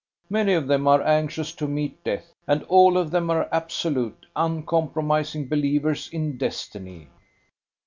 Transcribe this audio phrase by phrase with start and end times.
[0.31, 5.47] Many of them are anxious to meet death, and all of them are absolute, uncompromising
[5.47, 7.07] believers in destiny.